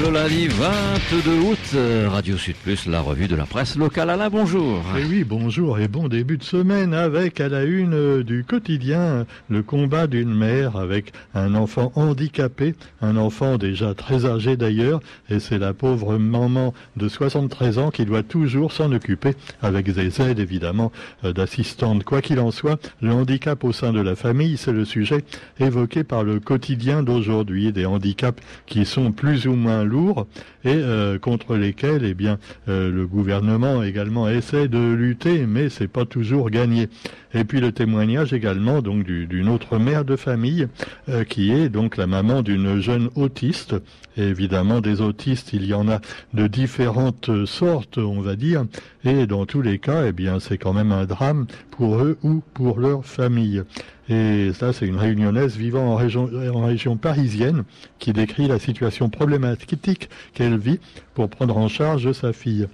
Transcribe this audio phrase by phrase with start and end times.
[0.00, 1.76] le lundi 22 août,
[2.08, 4.10] Radio Sud Plus, la revue de la presse locale.
[4.10, 4.78] Alain, bonjour.
[4.96, 8.44] Et eh oui, bonjour et bon début de semaine avec à la une euh, du
[8.44, 15.00] quotidien le combat d'une mère avec un enfant handicapé, un enfant déjà très âgé d'ailleurs,
[15.28, 20.20] et c'est la pauvre maman de 73 ans qui doit toujours s'en occuper avec des
[20.20, 20.92] aides évidemment
[21.24, 22.04] euh, d'assistantes.
[22.04, 25.24] Quoi qu'il en soit, le handicap au sein de la famille, c'est le sujet
[25.60, 30.26] évoqué par le quotidien d'aujourd'hui, des handicaps qui sont plus ou moins lourds
[30.64, 35.88] et euh, contre lesquels eh bien euh, le gouvernement également essaie de lutter mais c'est
[35.88, 36.88] pas toujours gagné.
[37.34, 40.68] Et puis le témoignage également donc d'une autre mère de famille
[41.08, 43.74] euh, qui est donc la maman d'une jeune autiste.
[44.16, 46.00] Évidemment des autistes il y en a
[46.34, 48.64] de différentes sortes on va dire.
[49.04, 52.42] Et dans tous les cas eh bien c'est quand même un drame pour eux ou
[52.54, 53.62] pour leur famille
[54.08, 57.64] et ça, c'est une réunionnaise vivant en région, en région parisienne
[57.98, 60.80] qui décrit la situation problématique qu'elle vit
[61.14, 62.66] pour prendre en charge sa fille.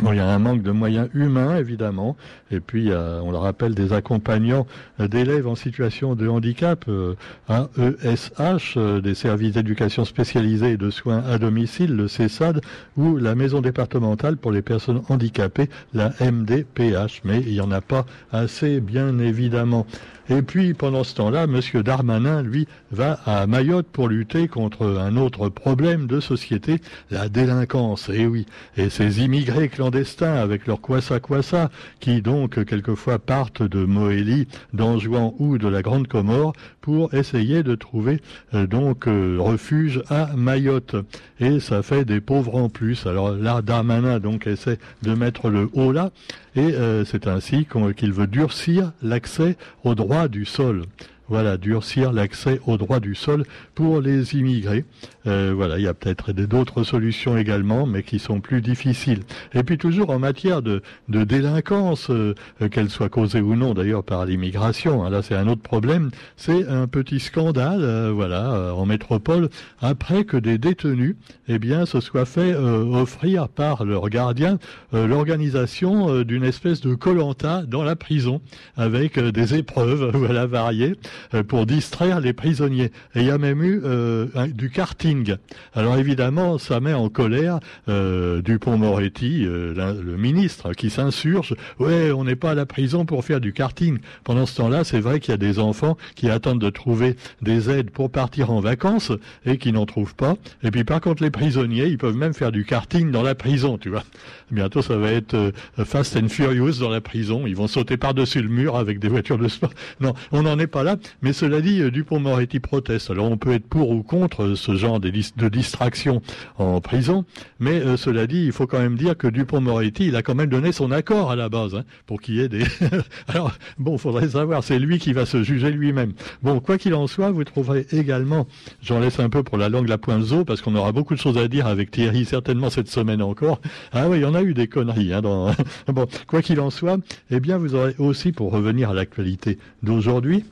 [0.00, 2.16] Bon, il y a un manque de moyens humains, évidemment,
[2.50, 4.66] et puis on le rappelle des accompagnants
[4.98, 7.14] d'élèves en situation de handicap, euh,
[7.48, 12.62] un ESH, euh, des services d'éducation spécialisés et de soins à domicile, le CESAD,
[12.96, 17.80] ou la maison départementale pour les personnes handicapées, la MDPH, mais il n'y en a
[17.80, 19.86] pas assez, bien évidemment.
[20.28, 21.60] Et puis, pendant ce temps-là, M.
[21.82, 28.08] Darmanin, lui, va à Mayotte pour lutter contre un autre problème de société, la délinquance.
[28.08, 33.84] Et oui, et ces immigrés clandestins avec leur kwasa kwasa, qui donc quelquefois partent de
[33.84, 38.20] Moélie, d'Anjouan ou de la Grande Comore pour essayer de trouver
[38.54, 40.96] euh, donc euh, refuge à Mayotte.
[41.40, 43.06] Et ça fait des pauvres en plus.
[43.06, 46.10] Alors là, Darmanin donc essaie de mettre le haut là,
[46.54, 50.84] et euh, c'est ainsi qu'il veut durcir l'accès aux droits du sol
[51.28, 54.84] voilà, durcir l'accès aux droits du sol pour les immigrés.
[55.26, 59.20] Euh, voilà, il y a peut-être d'autres solutions également, mais qui sont plus difficiles.
[59.54, 62.34] Et puis toujours en matière de, de délinquance, euh,
[62.70, 66.66] qu'elle soit causée ou non d'ailleurs par l'immigration, hein, là c'est un autre problème, c'est
[66.66, 69.48] un petit scandale, euh, voilà, en métropole,
[69.80, 71.16] après que des détenus,
[71.48, 74.58] eh bien, se soient fait offrir par leur gardien
[74.92, 78.40] l'organisation d'une espèce de colanta dans la prison,
[78.76, 80.94] avec des épreuves, voilà, variées.
[81.34, 82.92] Euh, pour distraire les prisonniers.
[83.14, 85.36] Et il y a même eu euh, du karting.
[85.74, 87.58] Alors évidemment, ça met en colère
[87.88, 91.54] euh, Dupont-Moretti, le ministre, qui s'insurge.
[91.78, 93.98] Ouais, on n'est pas à la prison pour faire du karting.
[94.24, 97.70] Pendant ce temps-là, c'est vrai qu'il y a des enfants qui attendent de trouver des
[97.70, 99.12] aides pour partir en vacances
[99.46, 100.36] et qui n'en trouvent pas.
[100.62, 103.78] Et puis par contre, les prisonniers, ils peuvent même faire du karting dans la prison,
[103.78, 104.04] tu vois.
[104.52, 105.52] Bientôt, ça va être
[105.84, 107.46] Fast and Furious dans la prison.
[107.46, 109.70] Ils vont sauter par-dessus le mur avec des voitures de sport.
[110.00, 110.96] Non, on n'en est pas là.
[111.22, 113.10] Mais cela dit, euh, Dupont-Moretti proteste.
[113.10, 116.22] Alors on peut être pour ou contre euh, ce genre de, distraction
[116.58, 117.24] en prison,
[117.60, 120.48] mais euh, cela dit, il faut quand même dire que Dupont-Moretti, il a quand même
[120.48, 122.64] donné son accord à la base hein, pour qu'il y ait des.
[123.28, 126.12] Alors bon, faudrait savoir, c'est lui qui va se juger lui-même.
[126.42, 128.46] Bon, quoi qu'il en soit, vous trouverez également,
[128.82, 131.20] j'en laisse un peu pour la langue la pointe zo, parce qu'on aura beaucoup de
[131.20, 133.60] choses à dire avec Thierry certainement cette semaine encore.
[133.92, 135.12] Ah oui, a eu des conneries.
[135.12, 135.22] Hein,
[135.88, 136.98] bon, quoi qu'il en soit,
[137.30, 140.44] eh bien vous aurez aussi, pour revenir à l'actualité d'aujourd'hui,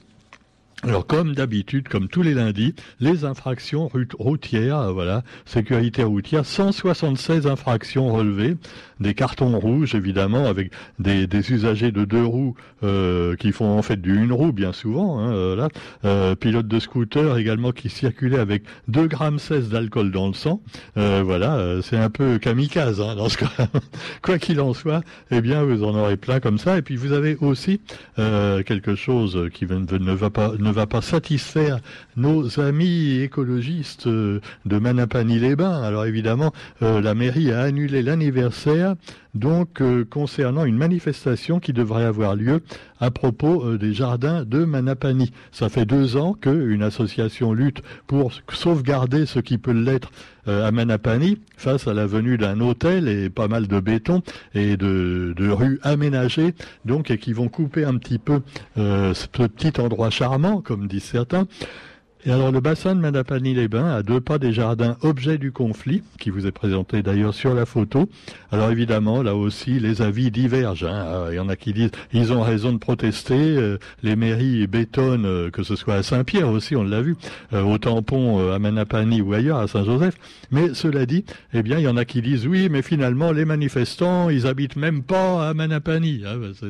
[0.82, 7.46] alors comme d'habitude, comme tous les lundis, les infractions routières, euh, voilà, sécurité routière, 176
[7.46, 8.56] infractions relevées,
[8.98, 14.00] des cartons rouges évidemment avec des, usagers de deux roues euh, qui font en fait
[14.00, 15.68] du une roue bien souvent, hein, là,
[16.06, 20.62] euh, pilote de scooter également qui circulait avec 2 grammes 16 d'alcool dans le sang,
[20.96, 23.50] voilà, c'est un peu kamikaze hein, dans ce cas.
[24.22, 27.12] Quoi qu'il en soit, eh bien vous en aurez plein comme ça, et puis vous
[27.12, 27.82] avez aussi
[28.16, 31.80] quelque chose qui ne va pas va pas satisfaire
[32.16, 35.82] nos amis écologistes euh, de Manapani-les-Bains.
[35.82, 38.94] Alors évidemment, euh, la mairie a annulé l'anniversaire
[39.34, 42.62] donc euh, concernant une manifestation qui devrait avoir lieu
[42.98, 45.32] à propos des jardins de Manapani.
[45.52, 50.10] Ça fait deux ans qu'une association lutte pour sauvegarder ce qui peut l'être
[50.46, 54.22] à Manapani face à la venue d'un hôtel et pas mal de béton
[54.54, 56.54] et de, de rues aménagées
[56.84, 58.40] donc et qui vont couper un petit peu
[58.76, 61.46] ce petit endroit charmant comme disent certains
[62.26, 66.28] et alors le bassin de Manapani-les-Bains, à deux pas des jardins objets du conflit, qui
[66.28, 68.10] vous est présenté d'ailleurs sur la photo.
[68.52, 70.84] Alors évidemment, là aussi, les avis divergent.
[70.84, 71.06] Hein.
[71.06, 73.34] Ah, il y en a qui disent ils ont raison de protester.
[73.34, 77.16] Euh, les mairies bétonnent, euh, que ce soit à Saint-Pierre aussi, on l'a vu,
[77.54, 80.16] euh, au tampon à Manapani ou ailleurs, à Saint-Joseph.
[80.50, 81.24] Mais cela dit,
[81.54, 84.76] eh bien, il y en a qui disent oui, mais finalement, les manifestants, ils habitent
[84.76, 86.22] même pas à Manapani.
[86.26, 86.68] Ah, bah,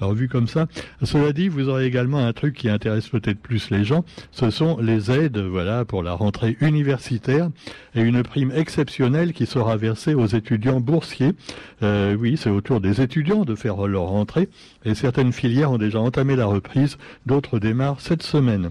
[0.00, 0.66] alors vu comme ça,
[1.02, 4.04] cela dit, vous aurez également un truc qui intéresse peut-être plus les gens.
[4.30, 7.50] Ce sont les aides, voilà, pour la rentrée universitaire
[7.94, 11.32] et une prime exceptionnelle qui sera versée aux étudiants boursiers.
[11.82, 14.48] Euh, oui, c'est autour des étudiants de faire leur rentrée
[14.84, 18.70] et certaines filières ont déjà entamé la reprise, d'autres démarrent cette semaine.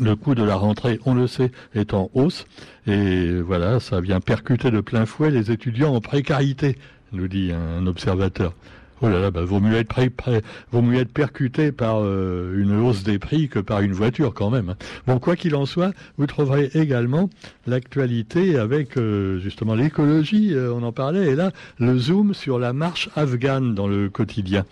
[0.00, 2.46] Le coût de la rentrée, on le sait, est en hausse
[2.86, 6.78] et voilà, ça vient percuter de plein fouet les étudiants en précarité,
[7.12, 8.54] nous dit un observateur.
[9.04, 13.58] Oh là là, bah, vaut mieux être percuté par euh, une hausse des prix que
[13.58, 14.68] par une voiture quand même.
[14.68, 14.76] Hein.
[15.08, 17.28] Bon, quoi qu'il en soit, vous trouverez également
[17.66, 21.50] l'actualité avec euh, justement l'écologie, euh, on en parlait, et là
[21.80, 24.64] le zoom sur la marche afghane dans le quotidien.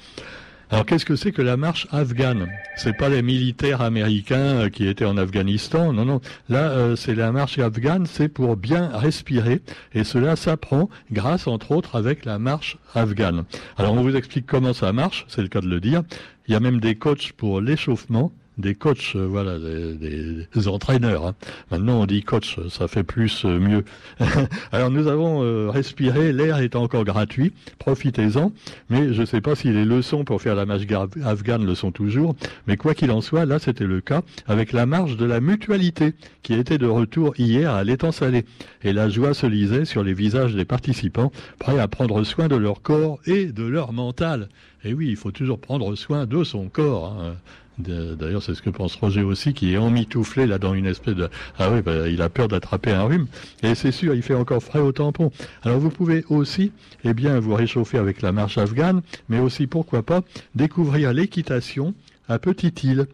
[0.73, 2.47] Alors qu'est-ce que c'est que la marche afghane?
[2.77, 6.21] C'est pas les militaires américains euh, qui étaient en Afghanistan, non, non.
[6.49, 9.63] Là, euh, c'est la marche afghane, c'est pour bien respirer,
[9.95, 13.45] et cela s'apprend grâce, entre autres, avec la marche afghane.
[13.79, 16.03] Alors on vous explique comment ça marche, c'est le cas de le dire.
[16.47, 21.27] Il y a même des coachs pour l'échauffement, des coachs, euh, voilà, des, entraîneurs.
[21.27, 21.35] Hein.
[21.71, 23.85] Maintenant, on dit coach, ça fait plus euh, mieux.
[24.73, 28.53] Alors, nous avons euh, respiré, l'air est encore gratuit, profitez-en.
[28.89, 30.83] Mais je ne sais pas si les leçons pour faire la marche
[31.25, 32.37] afghane le sont toujours.
[32.67, 36.15] Mais quoi qu'il en soit, là, c'était le cas avec la marche de la mutualité
[36.43, 38.45] qui était de retour hier à l'étang salé.
[38.83, 42.57] Et la joie se lisait sur les visages des participants, prêts à prendre soin de
[42.57, 44.49] leur corps et de leur mental.
[44.85, 47.17] Et oui, il faut toujours prendre soin de son corps.
[47.21, 47.37] Hein.
[47.81, 51.29] D'ailleurs, c'est ce que pense Roger aussi, qui est emmitouflé là dans une espèce de...
[51.59, 53.27] Ah oui, bah, il a peur d'attraper un rhume.
[53.63, 55.31] Et c'est sûr, il fait encore frais au tampon.
[55.63, 56.73] Alors vous pouvez aussi,
[57.05, 60.23] eh bien, vous réchauffer avec la marche afghane, mais aussi, pourquoi pas,
[60.55, 61.95] découvrir l'équitation
[62.29, 63.07] à Petite Île.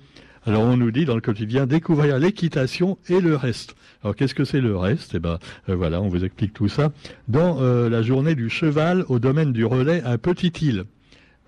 [0.47, 3.75] Alors on nous dit dans le quotidien découvrir l'équitation et le reste.
[4.05, 5.17] Alors qu'est-ce que c'est le reste?
[5.17, 6.93] Eh ben euh, voilà, on vous explique tout ça
[7.27, 10.85] dans euh, la journée du cheval au domaine du relais à Petite Île.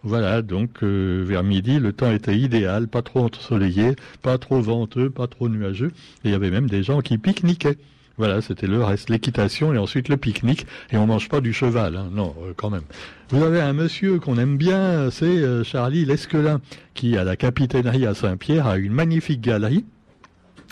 [0.05, 5.11] Voilà, donc euh, vers midi, le temps était idéal, pas trop ensoleillé, pas trop venteux,
[5.11, 5.91] pas trop nuageux,
[6.25, 7.79] et il y avait même des gens qui pique-niquaient.
[8.17, 11.97] Voilà, c'était le reste, l'équitation et ensuite le pique-nique, et on mange pas du cheval,
[11.97, 12.11] hein.
[12.13, 12.83] non, euh, quand même.
[13.31, 16.61] Vous avez un monsieur qu'on aime bien, c'est euh, Charlie Lesquelin,
[16.95, 19.85] qui à la capitainerie à Saint-Pierre a une magnifique galerie,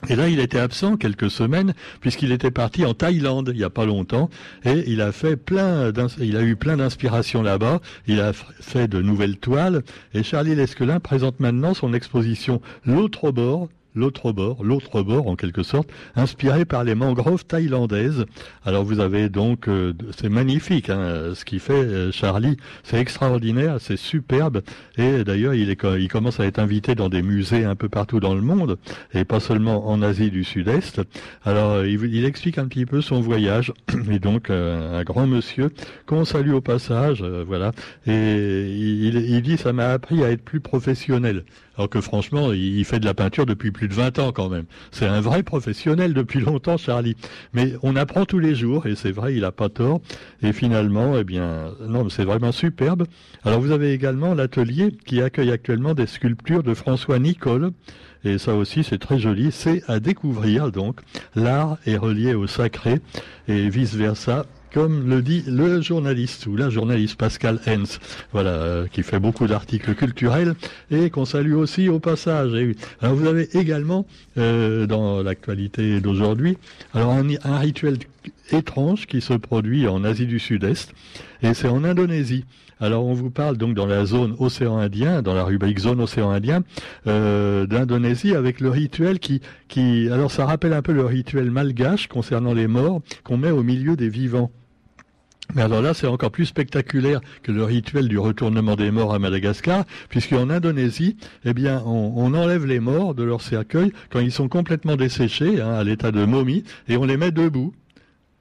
[0.08, 3.70] et là, il était absent quelques semaines puisqu'il était parti en Thaïlande il y a
[3.70, 4.30] pas longtemps
[4.64, 5.90] et il a fait plein,
[6.20, 7.80] il a eu plein d'inspiration là-bas.
[8.06, 9.82] Il a fait de nouvelles toiles
[10.14, 15.62] et Charlie Lesquelin présente maintenant son exposition L'autre bord l'autre bord, l'autre bord en quelque
[15.62, 18.26] sorte, inspiré par les mangroves thaïlandaises.
[18.64, 23.78] Alors vous avez donc, euh, c'est magnifique, hein, ce qui fait euh, Charlie, c'est extraordinaire,
[23.80, 24.62] c'est superbe,
[24.96, 28.42] et d'ailleurs il, commence à être invité dans des musées un peu partout dans le
[28.42, 28.78] monde,
[29.14, 31.00] et pas seulement en Asie du Sud-Est.
[31.44, 33.72] Alors il, explique un petit peu son voyage,
[34.10, 35.70] et donc euh, un grand monsieur
[36.06, 37.72] qu'on salue au passage, voilà,
[38.06, 41.44] et il dit ça m'a appris à être plus professionnel.
[41.76, 44.64] Alors que franchement, il fait de la peinture depuis plus de 20 ans quand même.
[44.90, 47.16] C'est un vrai professionnel depuis longtemps, Charlie.
[47.52, 50.00] Mais on apprend tous les jours, et c'est vrai, il a pas tort.
[50.42, 53.06] Et finalement, eh bien, non, c'est vraiment superbe.
[53.44, 57.72] Alors vous avez également l'atelier qui accueille actuellement des sculptures de François Nicole.
[58.24, 59.52] Et ça aussi, c'est très joli.
[59.52, 61.00] C'est à découvrir, donc.
[61.34, 63.00] L'art est relié au sacré
[63.48, 64.46] et vice versa
[64.76, 67.98] comme le dit le journaliste ou la journaliste Pascal Hens,
[68.32, 70.54] voilà, euh, qui fait beaucoup d'articles culturels
[70.90, 72.52] et qu'on salue aussi au passage.
[73.00, 74.04] alors vous avez également
[74.36, 76.58] euh, dans l'actualité d'aujourd'hui,
[76.92, 77.96] alors un, rituel
[78.50, 80.92] étrange qui se produit en Asie du Sud-Est
[81.42, 82.44] et c'est en Indonésie.
[82.78, 86.28] Alors on vous parle donc dans la zone océan Indien, dans la rubrique zone océan
[86.28, 86.64] Indien,
[87.06, 92.08] euh, d'Indonésie avec le rituel qui, qui, alors ça rappelle un peu le rituel malgache
[92.08, 94.50] concernant les morts qu'on met au milieu des vivants.
[95.54, 99.18] Mais alors là, c'est encore plus spectaculaire que le rituel du retournement des morts à
[99.18, 104.48] Madagascar, puisqu'en Indonésie, eh bien, on, enlève les morts de leur cercueil quand ils sont
[104.48, 107.74] complètement desséchés, hein, à l'état de momie, et on les met debout.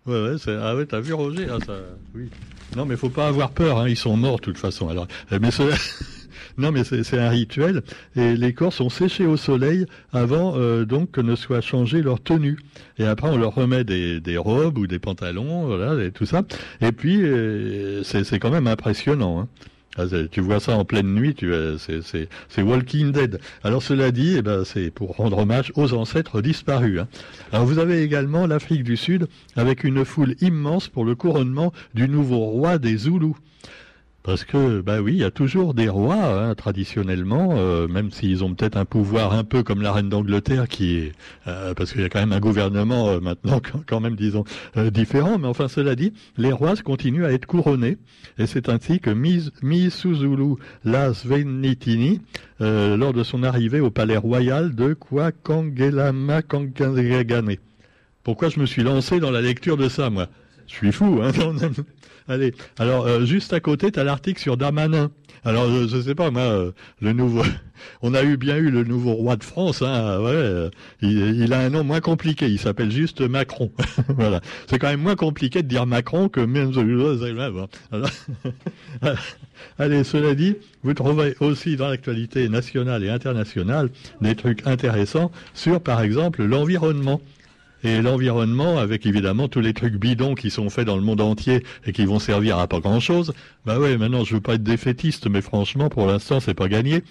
[0.06, 1.48] Ouais, ouais, c'est, ah ouais, t'as vu Roger?
[1.50, 1.74] Ah, ça,
[2.14, 2.30] oui.
[2.76, 4.90] Non, mais faut pas avoir peur, hein, ils sont morts de toute façon.
[4.90, 5.76] Alors, eh, mais cela...
[6.58, 7.82] Non, mais c'est un rituel.
[8.16, 12.22] Et les corps sont séchés au soleil avant euh, donc que ne soit changée leur
[12.22, 12.58] tenue.
[12.98, 16.44] Et après, on leur remet des, robes ou des pantalons, voilà, et tout ça.
[16.82, 19.42] Et puis, euh, c'est quand même impressionnant.
[19.42, 19.48] Hein.
[19.98, 23.40] Ah, tu vois ça en pleine nuit, tu c'est Walking Dead.
[23.64, 27.00] Alors cela dit, eh ben, c'est pour rendre hommage aux ancêtres disparus.
[27.00, 27.08] Hein.
[27.54, 32.10] Alors vous avez également l'Afrique du Sud avec une foule immense pour le couronnement du
[32.10, 33.38] nouveau roi des Zoulous.
[34.26, 38.44] Parce que, bah oui, il y a toujours des rois, hein, traditionnellement, euh, même s'ils
[38.44, 41.12] ont peut-être un pouvoir un peu comme la reine d'Angleterre, qui est,
[41.46, 44.44] euh, parce qu'il y a quand même un gouvernement euh, maintenant quand même, disons,
[44.92, 45.38] différent.
[45.38, 48.00] Mais enfin, cela dit, les rois continuent à être couronnés,
[48.40, 52.20] et c'est ainsi que Misuzulu Las Venitini,
[52.60, 56.42] lors de son arrivée au palais royal de Kwakangelama.
[58.24, 60.30] Pourquoi je me suis lancé dans la lecture de ça, moi?
[60.68, 61.32] Je suis fou, hein
[62.28, 65.12] Allez, alors euh, juste à côté, tu l'article sur Darmanin.
[65.44, 67.44] Alors je, ne sais pas, moi, euh, le nouveau,
[68.02, 69.84] on a bien eu le nouveau roi de France.
[69.84, 70.72] Hein, euh,
[71.04, 72.48] il, a un nom moins compliqué.
[72.48, 73.72] Il s'appelle juste Macron.
[74.10, 76.74] voilà, c'est quand même moins compliqué de dire Macron que même.
[79.78, 83.92] Allez, cela dit, vous trouverez aussi dans l'actualité nationale et internationale
[84.22, 87.22] des trucs intéressants sur, par exemple, l'environnement
[87.86, 91.64] et l'environnement, avec évidemment tous les trucs bidons qui sont faits dans le monde entier
[91.86, 93.34] et qui vont servir à pas grand-chose.
[93.66, 97.04] Bah ouais, maintenant je veux pas être défaitiste, mais franchement, pour l'instant, c'est pas gagné.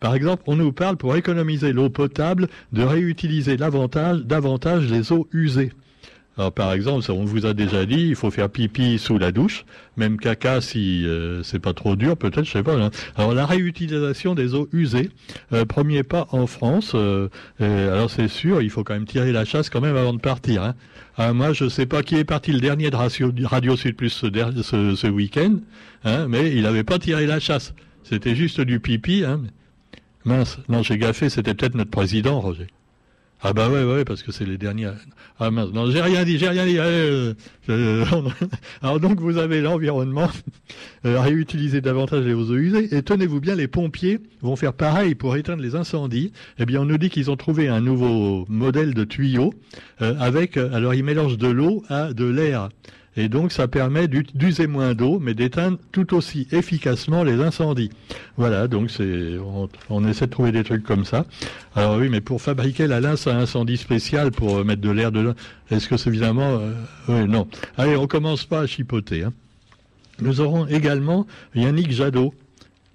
[0.00, 5.70] Par exemple, on nous parle pour économiser l'eau potable de réutiliser davantage les eaux usées.
[6.38, 9.64] Alors, par exemple, on vous a déjà dit, il faut faire pipi sous la douche,
[9.96, 12.74] même caca si euh, c'est pas trop dur, peut-être, je sais pas.
[12.74, 12.90] Hein.
[13.16, 15.08] Alors, la réutilisation des eaux usées,
[15.54, 16.92] euh, premier pas en France.
[16.94, 17.28] Euh,
[17.58, 20.62] alors, c'est sûr, il faut quand même tirer la chasse quand même avant de partir.
[20.62, 20.74] Hein.
[21.16, 24.10] Ah, moi, je sais pas qui est parti le dernier de Radio, Radio Sud Plus
[24.10, 25.56] ce, ce, week-end,
[26.04, 27.72] hein, mais il n'avait pas tiré la chasse.
[28.02, 29.24] C'était juste du pipi.
[30.26, 32.66] Mince, non, j'ai gaffé, c'était peut-être notre président, Roger.
[33.42, 34.90] Ah bah ouais, ouais, parce que c'est les derniers.
[35.38, 36.78] Ah mince, non, j'ai rien dit, j'ai rien dit.
[36.78, 37.34] Euh,
[38.82, 40.30] alors donc vous avez l'environnement,
[41.04, 45.36] euh, réutiliser davantage les eaux usées, et tenez-vous bien, les pompiers vont faire pareil pour
[45.36, 46.32] éteindre les incendies.
[46.58, 49.52] Eh bien, on nous dit qu'ils ont trouvé un nouveau modèle de tuyau
[50.00, 52.70] euh, avec, alors ils mélangent de l'eau à de l'air.
[53.16, 57.90] Et donc, ça permet d'user moins d'eau, mais d'éteindre tout aussi efficacement les incendies.
[58.36, 59.36] Voilà, donc c'est,
[59.88, 61.24] on, essaie de trouver des trucs comme ça.
[61.74, 65.12] Alors oui, mais pour fabriquer la lince à incendie spécial, pour euh, mettre de l'air
[65.12, 65.34] dedans,
[65.70, 66.58] est-ce que c'est évidemment...
[66.60, 66.72] Euh,
[67.08, 67.48] oui, non.
[67.78, 69.24] Allez, on commence pas à chipoter.
[69.24, 69.32] Hein.
[70.20, 72.34] Nous aurons également Yannick Jadot.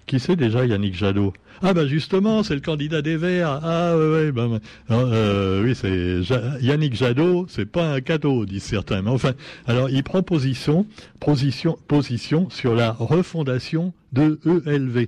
[0.06, 1.32] Qui c'est déjà Yannick Jadot?
[1.62, 3.60] Ah ben justement, c'est le candidat des Verts.
[3.62, 4.58] Ah ouais, ben,
[4.90, 6.20] euh, oui, c'est
[6.60, 9.00] Yannick Jadot, c'est pas un cadeau, disent certains.
[9.02, 9.32] Mais enfin,
[9.66, 10.86] alors il prend position,
[11.20, 15.06] position, position sur la refondation de ELV.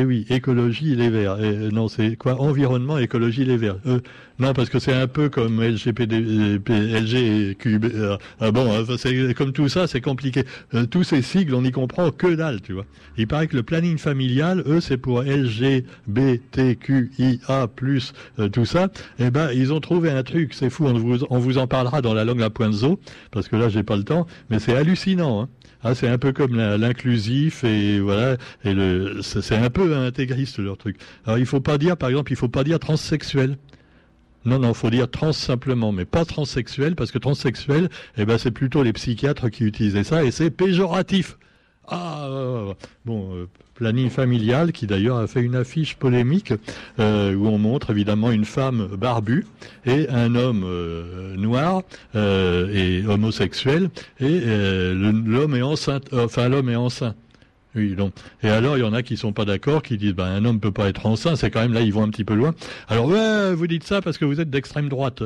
[0.00, 1.38] Eh oui, écologie, les verts.
[1.42, 2.40] Eh, non, c'est quoi?
[2.40, 3.78] Environnement, écologie, les verts.
[3.84, 3.98] Euh,
[4.38, 6.20] non, parce que c'est un peu comme LGPD,
[6.68, 7.84] LGQB.
[7.96, 10.44] Euh, ah bon, hein, c'est comme tout ça, c'est compliqué.
[10.72, 12.86] Euh, tous ces sigles, on n'y comprend que dalle, tu vois.
[13.16, 15.82] Il paraît que le planning familial, eux, c'est pour LGBTQIA+,
[18.52, 18.88] tout ça.
[19.18, 20.86] Eh ben, ils ont trouvé un truc, c'est fou.
[20.86, 23.00] On vous, en parlera dans la langue la pointe zo,
[23.32, 24.28] parce que là, j'ai pas le temps.
[24.48, 25.42] Mais c'est hallucinant.
[25.42, 25.48] Hein.
[25.82, 30.76] Ah, c'est un peu comme l'inclusif et voilà, et le, c'est un peu intégriste leur
[30.76, 30.96] truc.
[31.24, 33.56] Alors il faut pas dire, par exemple, il faut pas dire transsexuel.
[34.44, 38.50] Non, non, faut dire trans simplement, mais pas transsexuel, parce que transsexuel, eh ben, c'est
[38.50, 41.36] plutôt les psychiatres qui utilisaient ça, et c'est péjoratif.
[41.90, 42.28] Ah,
[43.06, 46.52] bon, euh, planning familial, qui d'ailleurs a fait une affiche polémique
[46.98, 49.46] euh, où on montre évidemment une femme barbue
[49.86, 51.82] et un homme euh, noir
[52.14, 53.90] et homosexuel,
[54.20, 54.40] et
[54.94, 57.16] l'homme est enceinte, enfin l'homme est enceinte.
[57.74, 58.12] Oui, donc.
[58.42, 60.58] Et alors, il y en a qui sont pas d'accord, qui disent, ben, un homme
[60.58, 62.54] peut pas être enceint, c'est quand même là, ils vont un petit peu loin.
[62.88, 65.22] Alors, ouais, vous dites ça parce que vous êtes d'extrême droite.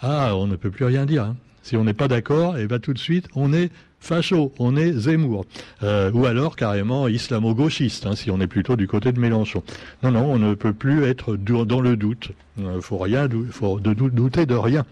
[0.00, 1.22] Ah, on ne peut plus rien dire.
[1.24, 1.36] Hein.
[1.62, 3.70] Si on n'est pas d'accord, et eh ben tout de suite, on est
[4.02, 5.46] facho, on est Zemmour.
[5.82, 9.62] Euh, ou alors carrément islamo-gauchiste, hein, si on est plutôt du côté de Mélenchon.
[10.02, 12.32] Non, non, on ne peut plus être dans le doute.
[12.58, 14.84] Il euh, faut rien, faut douter de rien.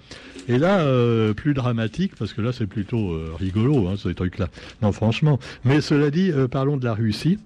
[0.49, 4.49] Et là, euh, plus dramatique, parce que là c'est plutôt rigolo, hein, ces trucs-là.
[4.83, 5.39] Non, franchement.
[5.65, 7.39] Mais cela dit, parlons de la Russie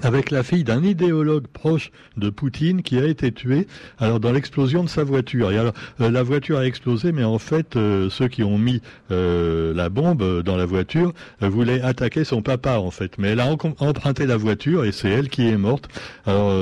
[0.00, 3.66] avec la fille d'un idéologue proche de Poutine qui a été tué
[3.98, 5.52] alors dans l'explosion de sa voiture.
[5.52, 8.80] Et alors euh, la voiture a explosé, mais en fait euh, ceux qui ont mis
[9.10, 13.18] euh, la bombe dans la voiture voulaient attaquer son papa en fait.
[13.18, 15.88] Mais elle a emprunté la voiture et c'est elle qui est morte.
[16.26, 16.52] Alors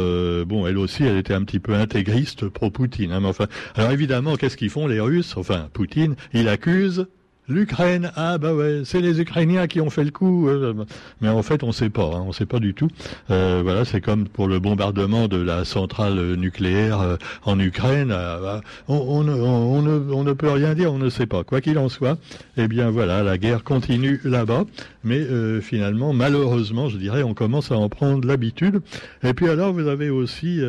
[0.46, 3.12] bon, elle aussi, elle était un petit peu intégriste pro Poutine.
[3.12, 5.36] Hein, enfin, alors évidemment, qu'est-ce qu'ils font les Russes?
[5.36, 7.06] Enfin, Poutine, il accuse
[7.50, 10.48] L'Ukraine, ah bah ouais, c'est les Ukrainiens qui ont fait le coup.
[10.48, 10.72] Euh,
[11.20, 12.86] mais en fait, on sait pas, hein, on sait pas du tout.
[13.32, 18.10] Euh, voilà, c'est comme pour le bombardement de la centrale nucléaire euh, en Ukraine.
[18.10, 21.42] Bah, on, ne, peut rien dire, on ne sait pas.
[21.42, 22.18] Quoi qu'il en soit,
[22.56, 24.64] eh bien voilà, la guerre continue là-bas.
[25.02, 25.26] Mais
[25.60, 28.82] finalement, malheureusement, je dirais, on commence à en prendre l'habitude.
[29.22, 30.60] Et puis alors, vous avez aussi,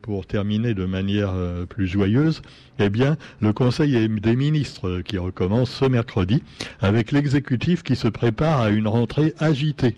[0.00, 1.34] pour terminer de manière
[1.68, 2.40] plus joyeuse,
[2.78, 6.42] eh bien, le Conseil des ministres qui recommence ce mercredi
[6.80, 9.96] avec l'exécutif qui se prépare à une rentrée agitée.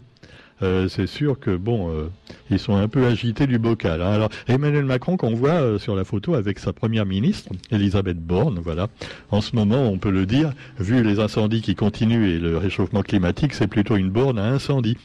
[0.62, 2.08] Euh, c'est sûr que bon, euh,
[2.50, 4.00] ils sont un peu agités du bocal.
[4.00, 4.10] Hein.
[4.10, 8.60] Alors Emmanuel Macron qu'on voit euh, sur la photo avec sa première ministre, Elisabeth Borne,
[8.62, 8.88] voilà.
[9.30, 13.02] En ce moment, on peut le dire, vu les incendies qui continuent et le réchauffement
[13.02, 14.96] climatique, c'est plutôt une borne à incendie.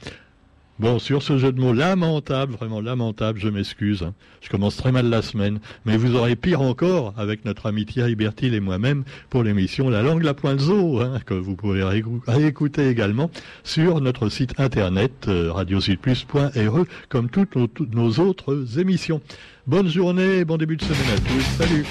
[0.81, 4.01] Bon, sur ce jeu de mots lamentable, vraiment lamentable, je m'excuse.
[4.01, 4.15] Hein.
[4.41, 8.15] Je commence très mal la semaine, mais vous aurez pire encore avec notre ami Thierry
[8.15, 11.83] Bertil et moi-même pour l'émission La langue la pointe zo, hein, que vous pourrez
[12.25, 13.29] réécouter également
[13.63, 17.55] sur notre site internet euh, radiosudplus.re comme toutes
[17.93, 19.21] nos autres émissions.
[19.67, 21.43] Bonne journée, bon début de semaine à tous.
[21.63, 21.85] Salut